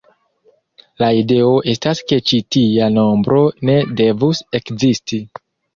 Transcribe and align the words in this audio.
La 1.03 1.09
ideo 1.17 1.51
estas 1.75 2.03
ke 2.13 2.19
ĉi 2.31 2.41
tia 2.57 2.91
nombro 2.99 3.47
ne 3.71 3.79
devus 4.03 4.45
ekzisti. 4.63 5.27